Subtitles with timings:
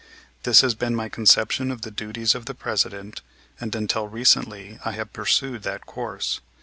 [0.41, 3.21] This has been my conception of the duties of the President,
[3.59, 6.41] and until recently I have pursued that course.